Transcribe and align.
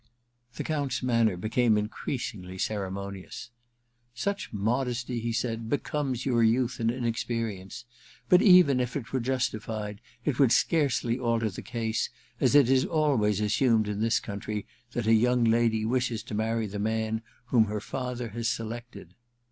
The 0.55 0.63
Count's 0.63 1.03
manner 1.03 1.37
became 1.37 1.77
increasingly 1.77 2.57
ceremonious. 2.57 3.51
*Such 4.15 4.51
modesty,' 4.51 5.19
he 5.19 5.31
said, 5.31 5.69
^be 5.69 5.83
comes 5.83 6.25
your 6.25 6.41
youth 6.43 6.79
and 6.79 6.89
inexperience; 6.89 7.85
but 8.27 8.41
even 8.41 8.79
if 8.79 8.95
it 8.95 9.13
were 9.13 9.19
justified 9.19 10.01
it 10.25 10.39
would 10.39 10.51
scarcely 10.51 11.19
alter 11.19 11.51
the 11.51 11.61
case, 11.61 12.09
as 12.39 12.55
it 12.55 12.67
is 12.67 12.83
always 12.83 13.39
assumed 13.41 13.87
in 13.87 13.99
this 14.01 14.19
country 14.19 14.65
that 14.93 15.05
a 15.05 15.13
young 15.13 15.45
l^dy 15.45 15.85
wishes 15.85 16.23
to 16.23 16.33
marry 16.33 16.65
the 16.65 16.79
man 16.79 17.21
whom 17.49 17.65
her 17.65 17.79
father 17.79 18.29
has 18.29 18.49
selected.' 18.49 19.13